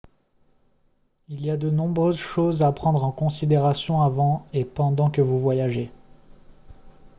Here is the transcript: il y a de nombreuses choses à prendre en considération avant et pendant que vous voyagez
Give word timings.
il 1.27 1.45
y 1.45 1.51
a 1.51 1.57
de 1.57 1.69
nombreuses 1.69 2.17
choses 2.17 2.63
à 2.63 2.71
prendre 2.71 3.03
en 3.03 3.11
considération 3.11 4.01
avant 4.01 4.47
et 4.51 4.65
pendant 4.65 5.11
que 5.11 5.21
vous 5.21 5.37
voyagez 5.37 5.91